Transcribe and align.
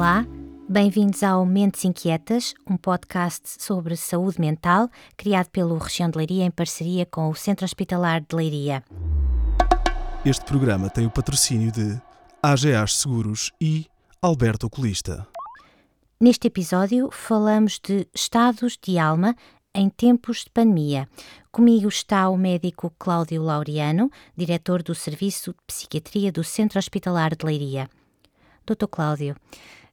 Olá, 0.00 0.26
bem-vindos 0.66 1.22
ao 1.22 1.44
Mentes 1.44 1.84
Inquietas, 1.84 2.54
um 2.66 2.74
podcast 2.74 3.62
sobre 3.62 3.94
saúde 3.96 4.40
mental 4.40 4.88
criado 5.14 5.50
pelo 5.50 5.76
Região 5.76 6.08
de 6.08 6.16
Leiria 6.16 6.42
em 6.42 6.50
parceria 6.50 7.04
com 7.04 7.28
o 7.28 7.34
Centro 7.34 7.66
Hospitalar 7.66 8.22
de 8.22 8.34
Leiria. 8.34 8.82
Este 10.24 10.42
programa 10.46 10.88
tem 10.88 11.04
o 11.04 11.10
patrocínio 11.10 11.70
de 11.70 12.00
AGAs 12.42 12.96
Seguros 12.96 13.52
e 13.60 13.84
Alberto 14.22 14.68
Oculista. 14.68 15.28
Neste 16.18 16.46
episódio 16.46 17.10
falamos 17.12 17.78
de 17.78 18.08
estados 18.14 18.78
de 18.82 18.98
alma 18.98 19.36
em 19.74 19.90
tempos 19.90 20.44
de 20.44 20.50
pandemia. 20.50 21.06
Comigo 21.52 21.90
está 21.90 22.30
o 22.30 22.38
médico 22.38 22.90
Cláudio 22.98 23.42
Laureano, 23.42 24.10
diretor 24.34 24.82
do 24.82 24.94
Serviço 24.94 25.50
de 25.50 25.58
Psiquiatria 25.66 26.32
do 26.32 26.42
Centro 26.42 26.78
Hospitalar 26.78 27.36
de 27.36 27.44
Leiria. 27.44 27.86
Doutor 28.64 28.88
Cláudio, 28.88 29.36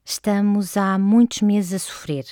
estamos 0.08 0.76
há 0.76 0.98
muitos 0.98 1.42
meses 1.42 1.74
a 1.74 1.78
sofrer. 1.78 2.24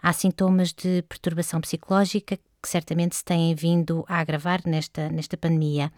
Há 0.00 0.12
sintomas 0.12 0.72
de 0.72 1.02
perturbação 1.08 1.60
psicológica 1.60 2.36
que 2.36 2.68
certamente 2.68 3.16
se 3.16 3.24
têm 3.24 3.54
vindo 3.54 4.04
a 4.08 4.20
agravar 4.20 4.62
nesta, 4.64 5.08
nesta 5.08 5.36
pandemia. 5.36 5.92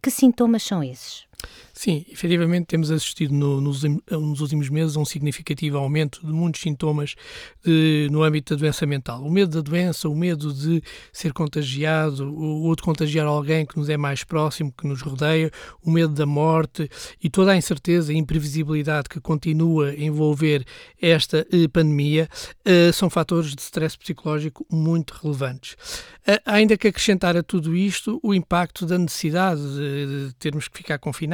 Que 0.00 0.10
sintomas 0.10 0.62
são 0.62 0.84
esses? 0.84 1.26
Sim, 1.72 2.06
efetivamente 2.10 2.68
temos 2.68 2.90
assistido 2.90 3.34
no, 3.34 3.60
nos, 3.60 3.82
nos, 3.82 4.40
últimos 4.40 4.70
meses 4.70 4.96
a 4.96 5.00
um 5.00 5.04
significativo 5.04 5.76
aumento 5.76 6.26
de 6.26 6.32
muitos 6.32 6.62
sintomas 6.62 7.14
de, 7.62 8.08
no 8.10 8.22
âmbito 8.22 8.54
da 8.54 8.60
doença 8.60 8.86
mental. 8.86 9.22
O 9.22 9.30
medo 9.30 9.50
da 9.50 9.60
doença, 9.60 10.08
o 10.08 10.16
medo 10.16 10.54
de 10.54 10.82
ser 11.12 11.34
contagiado 11.34 12.34
ou 12.34 12.74
de 12.74 12.82
contagiar 12.82 13.26
alguém 13.26 13.66
que 13.66 13.76
nos 13.76 13.90
é 13.90 13.96
mais 13.98 14.24
próximo, 14.24 14.72
que 14.72 14.86
nos 14.86 15.02
rodeia, 15.02 15.50
o 15.82 15.90
medo 15.90 16.14
da 16.14 16.24
morte 16.24 16.88
e 17.22 17.28
toda 17.28 17.52
a 17.52 17.56
incerteza 17.56 18.10
e 18.10 18.16
imprevisibilidade 18.16 19.10
que 19.10 19.20
continua 19.20 19.90
a 19.90 19.94
envolver 19.94 20.64
esta 21.00 21.46
eh, 21.52 21.68
pandemia 21.68 22.26
eh, 22.64 22.90
são 22.90 23.10
fatores 23.10 23.54
de 23.54 23.60
stress 23.60 23.98
psicológico 23.98 24.64
muito 24.72 25.12
relevantes. 25.22 25.76
Eh, 26.26 26.40
ainda 26.46 26.74
que 26.78 26.88
acrescentar 26.88 27.36
a 27.36 27.42
tudo 27.42 27.76
isto 27.76 28.18
o 28.22 28.32
impacto 28.32 28.86
da 28.86 28.96
necessidade 28.96 29.60
de, 29.60 30.28
de 30.28 30.34
termos 30.36 30.68
que 30.68 30.78
ficar 30.78 30.98
confinados 30.98 31.25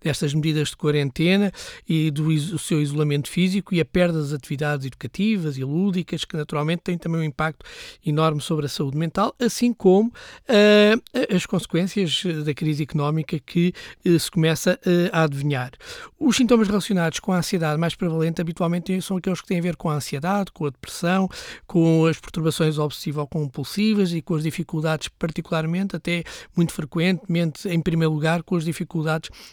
destas 0.00 0.34
medidas 0.34 0.68
de 0.68 0.76
quarentena 0.76 1.52
e 1.88 2.10
do, 2.10 2.24
do 2.24 2.58
seu 2.58 2.80
isolamento 2.80 3.28
físico 3.28 3.74
e 3.74 3.80
a 3.80 3.84
perda 3.84 4.20
das 4.20 4.32
atividades 4.32 4.86
educativas 4.86 5.56
e 5.56 5.64
lúdicas, 5.64 6.24
que 6.24 6.36
naturalmente 6.36 6.82
têm 6.82 6.98
também 6.98 7.20
um 7.20 7.24
impacto 7.24 7.64
enorme 8.04 8.40
sobre 8.40 8.66
a 8.66 8.68
saúde 8.68 8.96
mental, 8.96 9.34
assim 9.38 9.72
como 9.72 10.08
uh, 10.10 11.34
as 11.34 11.46
consequências 11.46 12.22
da 12.44 12.54
crise 12.54 12.82
económica 12.82 13.38
que 13.38 13.72
uh, 14.04 14.18
se 14.18 14.30
começa 14.30 14.78
uh, 14.86 15.10
a 15.12 15.22
adivinhar. 15.24 15.72
Os 16.18 16.36
sintomas 16.36 16.68
relacionados 16.68 17.18
com 17.18 17.32
a 17.32 17.38
ansiedade 17.38 17.78
mais 17.78 17.94
prevalente 17.94 18.40
habitualmente 18.40 19.00
são 19.02 19.16
aqueles 19.16 19.40
que 19.40 19.46
têm 19.48 19.58
a 19.58 19.62
ver 19.62 19.76
com 19.76 19.90
a 19.90 19.94
ansiedade, 19.94 20.52
com 20.52 20.66
a 20.66 20.70
depressão, 20.70 21.28
com 21.66 22.06
as 22.06 22.18
perturbações 22.18 22.78
obsessivo-compulsivas 22.78 24.12
e 24.12 24.22
com 24.22 24.34
as 24.34 24.42
dificuldades, 24.42 25.08
particularmente, 25.08 25.96
até 25.96 26.22
muito 26.56 26.72
frequentemente, 26.72 27.68
em 27.68 27.80
primeiro 27.80 28.12
lugar, 28.12 28.42
com 28.42 28.56
as 28.56 28.64
dificuldades 28.64 29.11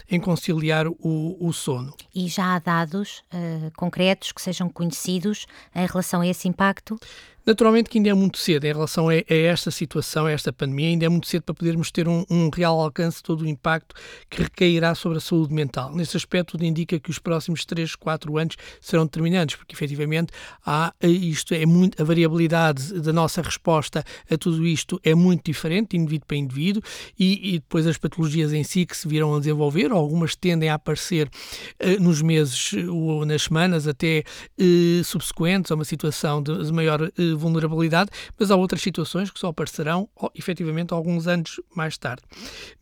em 0.09 0.19
conciliar 0.19 0.87
o, 0.87 1.37
o 1.39 1.51
sono. 1.53 1.93
E 2.13 2.27
já 2.27 2.55
há 2.55 2.59
dados 2.59 3.23
uh, 3.33 3.71
concretos 3.75 4.31
que 4.31 4.41
sejam 4.41 4.69
conhecidos 4.69 5.45
em 5.75 5.85
relação 5.85 6.21
a 6.21 6.27
esse 6.27 6.47
impacto? 6.47 6.99
Naturalmente 7.45 7.89
que 7.89 7.97
ainda 7.97 8.09
é 8.09 8.13
muito 8.13 8.37
cedo 8.37 8.65
em 8.65 8.73
relação 8.73 9.09
a, 9.09 9.13
a, 9.13 9.23
esta 9.27 9.71
situação, 9.71 10.25
a 10.25 10.31
esta 10.31 10.51
pandemia, 10.51 10.89
ainda 10.89 11.05
é 11.05 11.09
muito 11.09 11.27
cedo 11.27 11.43
para 11.43 11.55
podermos 11.55 11.91
ter 11.91 12.07
um, 12.07 12.25
um, 12.29 12.49
real 12.49 12.79
alcance 12.79 13.17
de 13.17 13.23
todo 13.23 13.41
o 13.41 13.47
impacto 13.47 13.95
que 14.29 14.43
recairá 14.43 14.93
sobre 14.93 15.17
a 15.17 15.21
saúde 15.21 15.53
mental. 15.53 15.93
Nesse 15.93 16.17
aspecto, 16.17 16.51
tudo 16.51 16.65
indica 16.65 16.99
que 16.99 17.09
os 17.09 17.19
próximos 17.19 17.65
3, 17.65 17.95
4 17.95 18.37
anos 18.37 18.55
serão 18.81 19.05
determinantes, 19.05 19.55
porque 19.55 19.73
efetivamente 19.75 20.31
há 20.65 20.93
isto 21.01 21.53
é 21.53 21.65
muito, 21.65 22.01
a 22.01 22.05
variabilidade 22.05 22.99
da 23.01 23.13
nossa 23.13 23.41
resposta 23.41 24.03
a 24.29 24.37
tudo 24.37 24.65
isto 24.67 24.99
é 25.03 25.15
muito 25.15 25.45
diferente, 25.45 25.97
indivíduo 25.97 26.27
para 26.27 26.37
indivíduo, 26.37 26.83
e, 27.17 27.55
e 27.55 27.59
depois 27.59 27.87
as 27.87 27.97
patologias 27.97 28.53
em 28.53 28.63
si 28.63 28.85
que 28.85 28.95
se 28.95 29.07
virão 29.07 29.35
a 29.35 29.39
desenvolver, 29.39 29.91
algumas 29.91 30.35
tendem 30.35 30.69
a 30.69 30.75
aparecer 30.75 31.27
uh, 31.27 32.01
nos 32.01 32.21
meses 32.21 32.73
ou 32.89 33.25
nas 33.25 33.43
semanas 33.43 33.87
até 33.87 34.23
uh, 34.59 35.03
subsequentes 35.03 35.71
a 35.71 35.75
uma 35.75 35.85
situação 35.85 36.41
de, 36.41 36.65
de 36.65 36.71
maior 36.71 36.99
vulnerabilidade, 37.35 38.09
mas 38.37 38.51
há 38.51 38.55
outras 38.55 38.81
situações 38.81 39.29
que 39.29 39.39
só 39.39 39.47
aparecerão 39.47 40.09
oh, 40.15 40.29
efetivamente 40.35 40.93
alguns 40.93 41.27
anos 41.27 41.59
mais 41.75 41.97
tarde. 41.97 42.23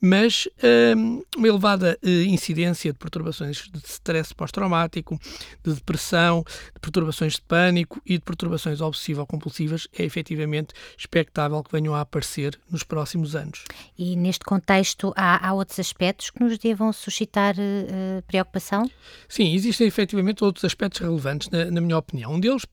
Mas 0.01 0.47
hum, 0.95 1.23
uma 1.35 1.47
elevada 1.47 1.97
uh, 2.03 2.09
incidência 2.09 2.91
de 2.91 2.99
perturbações 2.99 3.69
de 3.71 3.79
stress 3.85 4.33
pós-traumático, 4.33 5.19
de 5.63 5.73
depressão, 5.73 6.43
de 6.73 6.79
perturbações 6.79 7.33
de 7.33 7.41
pânico 7.41 8.01
e 8.05 8.13
de 8.17 8.23
perturbações 8.23 8.81
obsessivo-compulsivas 8.81 9.87
é 9.97 10.03
efetivamente 10.03 10.73
expectável 10.97 11.63
que 11.63 11.71
venham 11.71 11.93
a 11.93 12.01
aparecer 12.01 12.59
nos 12.69 12.83
próximos 12.83 13.35
anos. 13.35 13.63
E 13.97 14.15
neste 14.15 14.43
contexto 14.43 15.13
há, 15.15 15.47
há 15.47 15.53
outros 15.53 15.79
aspectos 15.79 16.29
que 16.29 16.43
nos 16.43 16.57
devam 16.57 16.91
suscitar 16.93 17.55
uh, 17.55 18.21
preocupação? 18.27 18.89
Sim, 19.27 19.53
existem 19.53 19.87
efetivamente 19.87 20.43
outros 20.43 20.65
aspectos 20.65 20.99
relevantes, 20.99 21.49
na, 21.49 21.65
na 21.65 21.81
minha 21.81 21.97
opinião. 21.97 22.33
Um 22.33 22.39
deles 22.39 22.65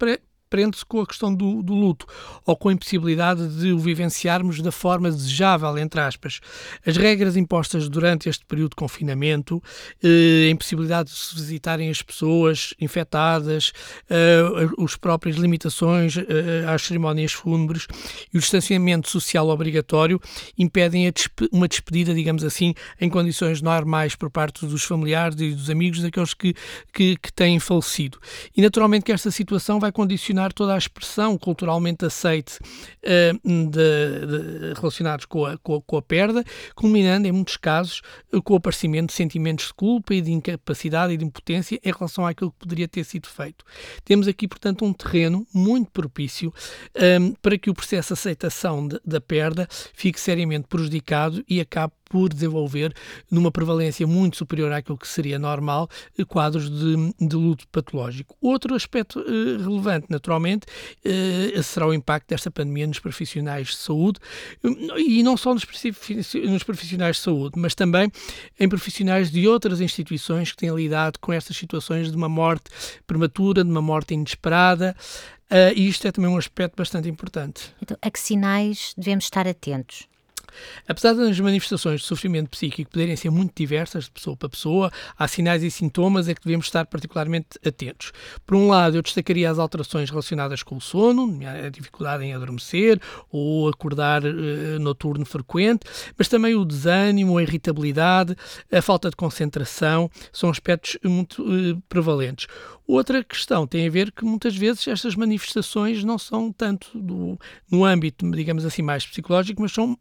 prende-se 0.55 0.87
com 0.87 1.01
a 1.01 1.07
questão 1.07 1.35
do, 1.35 1.65
do, 1.65 1.75
luto 1.75 2.07
ou 2.47 2.57
com 2.57 2.69
a 2.69 2.73
impossibilidade 2.73 3.49
de 3.59 3.73
o 3.73 3.79
vivenciarmos 3.81 4.61
da 4.63 4.71
forma 4.71 5.11
desejável, 5.11 5.77
entre 5.79 6.01
aspas. 6.01 6.39
As 6.87 6.97
regras 6.97 7.37
impostas 7.37 7.89
durante 7.89 8.29
este 8.29 8.45
período 8.47 8.71
de 8.71 8.77
confinamento, 8.77 9.61
eh, 10.01 10.47
a 10.47 10.51
impossibilidade 10.51 11.11
de 11.11 11.17
se 11.17 11.35
visitarem 11.35 11.91
as 11.91 12.03
pessoas 12.03 12.73
infectadas, 12.81 13.73
eh, 14.09 14.43
as 14.79 14.95
próprias 14.95 15.35
limitações 15.35 16.17
eh, 16.19 16.65
às 16.69 16.83
cerimónias 16.83 17.33
fúnebres 17.33 17.89
e 18.33 18.39
o 18.39 18.41
distanciamento 18.41 19.11
social 19.11 19.49
obrigatório 19.49 20.21
impedem 20.57 21.11
despe 21.11 21.49
uma 21.51 21.67
despedida, 21.67 22.15
digamos 22.15 22.45
assim, 22.45 22.75
em 23.01 23.09
condições 23.09 23.61
normais 23.61 24.15
por 24.15 24.31
parte 24.31 24.65
dos 24.67 24.85
familiares 24.85 25.37
e 25.41 25.51
dos 25.51 25.69
amigos 25.69 26.01
daqueles 26.01 26.33
que, 26.33 26.55
que, 26.93 27.17
que 27.17 27.33
têm 27.33 27.59
falecido. 27.59 28.21
E 28.57 28.63
naturalmente 28.63 29.05
que 29.07 29.11
esta 29.11 29.33
situação 29.33 29.81
vai 29.81 29.91
condicionar 29.91 30.44
toda 30.53 30.75
a 30.75 30.79
expressão 30.79 31.37
culturalmente 31.39 32.05
aceite 32.05 32.59
uh, 32.59 33.69
de, 33.71 34.27
de, 34.27 34.81
relacionados 34.81 35.25
com 35.27 35.45
a, 35.45 35.59
com, 35.59 35.77
a, 35.77 35.83
com, 35.83 35.97
a, 35.97 36.03
perda, 36.03 36.45
culminando, 36.75 37.27
em 37.27 37.33
muitos 37.33 37.57
casos, 37.57 38.03
com 38.45 38.55
o 38.55 38.57
aparecimento 38.57 39.09
de 39.09 39.15
sentimentos 39.15 39.67
de 39.67 39.75
culpa 39.75 40.15
e 40.15 40.21
de 40.21 40.33
incapacidade 40.33 41.13
e 41.13 41.17
de 41.17 41.25
impotência 41.25 41.81
em 41.83 41.93
relação 41.93 42.27
àquilo 42.27 42.51
que 42.51 42.59
poderia 42.59 42.89
ter 42.89 43.05
sido 43.05 43.29
feito. 43.29 43.65
Temos 44.05 44.29
aqui, 44.29 44.47
portanto, 44.47 44.85
um 44.85 44.93
terreno 44.93 45.47
muito 45.53 45.91
propício 45.91 46.53
um, 46.95 47.33
eh, 47.33 47.35
para 47.41 47.59
que 47.59 47.71
o 47.71 47.75
processo 47.75 48.09
de 48.09 48.21
aceitação 48.21 48.87
de, 48.87 49.01
da 49.05 49.21
perda 49.21 49.69
fique 49.95 50.21
seriamente 50.21 50.67
prejudicado 50.69 51.45
e 51.49 51.61
acabe 51.61 51.93
por 52.15 52.33
desenvolver, 52.33 52.95
numa 53.29 53.51
prevalência 53.51 54.07
muito 54.07 54.37
superior 54.37 54.71
àquilo 54.71 54.97
que 54.97 55.09
seria 55.09 55.37
normal, 55.37 55.89
eh, 56.17 56.25
quadros 56.25 56.71
de, 56.71 57.13
de 57.21 57.35
luto 57.35 57.67
patológico. 57.73 58.37
Outro 58.41 58.77
aspecto 58.77 59.19
eh, 59.19 59.61
relevante, 59.61 60.07
naturalmente, 60.09 60.65
eh, 61.05 61.61
será 61.61 61.89
o 61.89 61.93
impacto 61.93 62.29
desta 62.29 62.53
pandemia 62.53 62.87
nos 62.87 63.01
profissionais 63.01 63.71
de 63.71 63.77
saúde, 63.79 64.21
e 64.97 65.25
não 65.25 65.37
só 65.37 65.55
nos, 65.55 65.65
profissionais 65.65 67.17
de 67.17 67.23
saúde, 67.23 67.59
mas 67.59 67.75
também 67.75 68.09
em 68.61 68.69
profissionais 68.69 69.29
de 69.29 69.49
outras 69.49 69.81
instituições 69.81 70.53
que 70.53 70.59
têm 70.59 70.73
lidado 70.73 71.19
com 71.19 71.33
estas 71.33 71.57
situações 71.57 72.13
de 72.13 72.17
uma 72.17 72.29
morte 72.29 72.71
prematura, 73.09 73.65
de 73.65 73.71
uma 73.71 73.83
morte 73.83 74.15
inesperada. 74.15 74.95
Uh, 75.51 75.75
e 75.75 75.89
isto 75.89 76.07
é 76.07 76.13
também 76.13 76.31
um 76.31 76.39
aspecto 76.39 76.77
bastante 76.77 77.09
importante. 77.09 77.75
Então, 77.83 77.97
a 78.01 78.11
que 78.11 78.21
sinais 78.21 78.95
devemos 78.97 79.25
estar 79.25 79.49
atentos? 79.49 80.07
Apesar 80.87 81.15
das 81.15 81.39
manifestações 81.41 82.01
de 82.01 82.07
sofrimento 82.07 82.51
psíquico 82.51 82.91
poderem 82.91 83.17
ser 83.17 83.31
muito 83.31 83.53
diversas 83.55 84.05
de 84.05 84.11
pessoa 84.11 84.37
para 84.37 84.49
pessoa, 84.49 84.91
há 85.19 85.29
sinais 85.29 85.63
e 85.63 85.71
sintomas 85.71 86.29
a 86.29 86.35
que 86.35 86.43
devemos 86.45 86.67
estar 86.67 86.87
particularmente 86.87 87.59
atentos. 87.65 88.13
Por 88.47 88.57
um 88.57 88.69
lado, 88.69 88.97
eu 88.97 89.03
destacaria 89.03 89.51
as 89.51 89.59
alterações 89.59 90.11
relacionadas 90.11 90.63
com 90.63 90.77
o 90.77 90.81
sono, 90.81 91.39
a 91.47 91.69
dificuldade 91.69 92.25
em 92.25 92.35
adormecer 92.35 93.01
ou 93.31 93.69
acordar 93.69 94.25
uh, 94.25 94.79
noturno 94.81 95.25
frequente, 95.25 95.87
mas 96.17 96.29
também 96.29 96.55
o 96.55 96.65
desânimo, 96.65 97.39
a 97.39 97.43
irritabilidade, 97.43 98.37
a 98.71 98.83
falta 98.83 99.11
de 99.11 99.17
concentração, 99.17 100.11
são 100.33 100.51
aspectos 100.51 100.99
muito 101.05 101.43
uh, 101.43 101.81
prevalentes. 101.89 102.47
Outra 102.87 103.25
questão 103.25 103.67
tem 103.67 103.87
a 103.87 103.91
ver 103.91 104.13
que 104.13 104.27
muitas 104.27 104.55
vezes 104.55 104.87
estas 104.87 105.15
manifestações 105.15 106.05
não 106.05 106.19
são 106.19 106.53
tanto 106.53 106.91
do, 106.99 107.39
no 107.71 107.83
âmbito, 107.83 108.31
digamos 108.31 108.63
assim, 108.63 108.83
mais 108.83 109.07
psicológico, 109.07 109.63
mas 109.63 109.73
são 109.73 109.99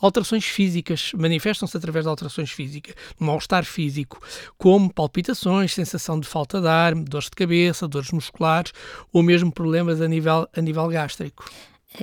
alterações 0.00 0.44
físicas, 0.44 1.12
manifestam-se 1.14 1.76
através 1.76 2.04
de 2.04 2.08
alterações 2.08 2.50
físicas, 2.50 2.96
mal-estar 3.20 3.64
físico, 3.64 4.20
como 4.58 4.92
palpitações, 4.92 5.72
sensação 5.72 6.18
de 6.18 6.26
falta 6.26 6.60
de 6.60 6.66
ar, 6.66 6.92
dores 6.96 7.26
de 7.26 7.36
cabeça, 7.36 7.86
dores 7.86 8.10
musculares 8.10 8.72
ou 9.12 9.22
mesmo 9.22 9.52
problemas 9.52 10.00
a 10.00 10.08
nível, 10.08 10.48
a 10.52 10.60
nível 10.60 10.88
gástrico. 10.88 11.44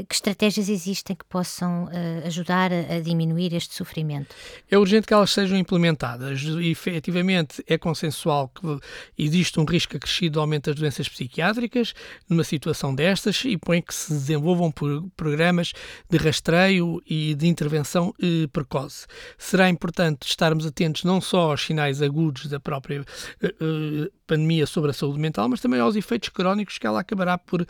Que 0.08 0.16
estratégias 0.16 0.70
existem 0.70 1.16
que 1.16 1.26
possam 1.26 1.86
uh, 1.86 2.26
ajudar 2.26 2.72
a, 2.72 2.96
a, 2.96 3.00
diminuir 3.02 3.54
este 3.54 3.74
sofrimento? 3.74 4.34
É 4.70 4.78
urgente 4.78 5.06
que 5.06 5.14
elas 5.14 5.32
sejam 5.32 5.58
implementadas. 5.58 6.42
E, 6.42 6.72
efetivamente, 6.72 7.62
é 7.68 7.78
consensual 7.78 8.48
que 8.50 8.80
existe 9.18 9.60
um 9.60 9.66
risco 9.66 9.98
acrescido 9.98 10.34
de 10.34 10.40
aumento 10.40 10.70
das 10.70 10.80
doenças 10.80 11.10
psiquiátricas 11.10 11.94
numa 12.30 12.44
situação 12.44 12.96
destas 12.96 13.44
e 13.44 13.58
põe 13.58 13.82
que 13.82 13.94
se 13.94 14.14
desenvolvam 14.14 14.74
programas 15.16 15.74
de 16.10 16.18
rastreio 16.18 17.02
e 17.06 17.36
de 17.36 17.48
intervenção 17.48 18.14
eh, 18.22 18.48
precoce. 18.48 19.06
Será 19.38 19.70
importante 19.70 20.26
estarmos 20.26 20.66
atentos 20.66 21.04
não 21.04 21.20
só 21.20 21.52
aos 21.52 21.66
sinais 21.66 22.02
agudos 22.02 22.46
da 22.48 22.60
própria 22.60 23.04
eh, 23.42 23.56
eh 23.60 24.12
pandemia 24.32 24.66
sobre 24.66 24.92
a 24.92 24.94
saúde 24.94 25.20
mental, 25.20 25.50
mas 25.50 25.60
também 25.60 25.82
aos 25.82 25.98
efeitos 25.98 26.30
crónicos 26.30 26.78
que 26.78 26.88
ela 26.88 27.02
acabará 27.02 27.38
por, 27.38 27.68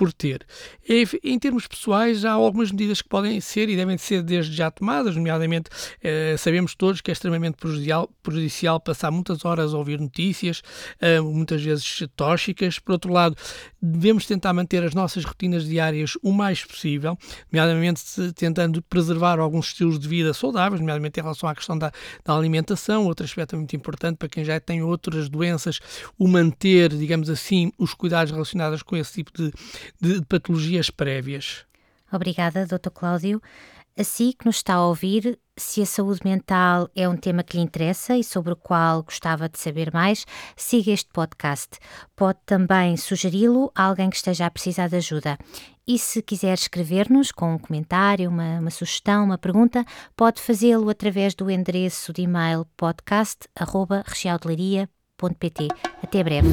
por 0.00 0.14
ter. 0.14 0.46
Em 1.22 1.38
termos 1.38 1.66
pessoais, 1.66 2.24
há 2.24 2.32
algumas 2.32 2.72
medidas 2.72 3.02
que 3.02 3.08
podem 3.08 3.38
ser 3.38 3.68
e 3.68 3.76
devem 3.76 3.98
ser 3.98 4.22
desde 4.22 4.56
já 4.56 4.70
tomadas, 4.70 5.14
nomeadamente 5.14 5.68
eh, 6.02 6.36
sabemos 6.38 6.74
todos 6.74 7.02
que 7.02 7.10
é 7.10 7.12
extremamente 7.12 7.58
prejudicial, 7.58 8.10
prejudicial 8.22 8.80
passar 8.80 9.10
muitas 9.10 9.44
horas 9.44 9.74
a 9.74 9.76
ouvir 9.76 10.00
notícias, 10.00 10.62
eh, 11.00 11.20
muitas 11.20 11.62
vezes 11.62 12.02
tóxicas. 12.16 12.78
Por 12.78 12.92
outro 12.92 13.12
lado, 13.12 13.36
devemos 13.80 14.24
tentar 14.24 14.54
manter 14.54 14.82
as 14.82 14.94
nossas 14.94 15.22
rotinas 15.22 15.66
diárias 15.66 16.14
o 16.22 16.32
mais 16.32 16.64
possível, 16.64 17.18
nomeadamente 17.52 18.02
tentando 18.32 18.80
preservar 18.80 19.38
alguns 19.38 19.66
estilos 19.66 19.98
de 19.98 20.08
vida 20.08 20.32
saudáveis, 20.32 20.80
nomeadamente 20.80 21.20
em 21.20 21.22
relação 21.22 21.46
à 21.46 21.54
questão 21.54 21.76
da, 21.78 21.92
da 22.24 22.34
alimentação, 22.34 23.04
outro 23.04 23.26
aspecto 23.26 23.54
muito 23.54 23.76
importante 23.76 24.16
para 24.16 24.30
quem 24.30 24.46
já 24.46 24.58
tem 24.58 24.82
outras 24.82 25.28
doenças, 25.28 25.78
o 26.18 26.28
manter, 26.28 26.90
digamos 26.90 27.30
assim, 27.30 27.72
os 27.78 27.94
cuidados 27.94 28.32
relacionados 28.32 28.82
com 28.82 28.96
esse 28.96 29.14
tipo 29.14 29.30
de, 29.34 29.52
de 30.00 30.24
patologias 30.26 30.90
prévias. 30.90 31.64
Obrigada, 32.12 32.66
Dr. 32.66 32.90
Cláudio. 32.92 33.40
Assim 33.98 34.32
que 34.32 34.46
nos 34.46 34.56
está 34.56 34.74
a 34.74 34.86
ouvir, 34.86 35.38
se 35.56 35.82
a 35.82 35.86
saúde 35.86 36.20
mental 36.24 36.88
é 36.96 37.06
um 37.08 37.16
tema 37.16 37.42
que 37.42 37.56
lhe 37.56 37.62
interessa 37.62 38.16
e 38.16 38.24
sobre 38.24 38.52
o 38.52 38.56
qual 38.56 39.02
gostava 39.02 39.48
de 39.48 39.58
saber 39.58 39.92
mais, 39.92 40.24
siga 40.56 40.90
este 40.90 41.10
podcast. 41.12 41.78
Pode 42.16 42.38
também 42.46 42.96
sugeri-lo 42.96 43.70
a 43.74 43.84
alguém 43.84 44.08
que 44.08 44.16
esteja 44.16 44.46
a 44.46 44.50
precisar 44.50 44.88
de 44.88 44.96
ajuda. 44.96 45.36
E 45.86 45.98
se 45.98 46.22
quiser 46.22 46.54
escrever-nos 46.54 47.30
com 47.32 47.54
um 47.54 47.58
comentário, 47.58 48.30
uma, 48.30 48.60
uma 48.60 48.70
sugestão, 48.70 49.24
uma 49.24 49.36
pergunta, 49.36 49.84
pode 50.16 50.40
fazê-lo 50.40 50.88
através 50.88 51.34
do 51.34 51.50
endereço 51.50 52.12
de 52.12 52.22
e-mail 52.22 52.66
podcast.regialdelaria.pt. 55.20 55.68
Até 56.02 56.24
breve. 56.24 56.48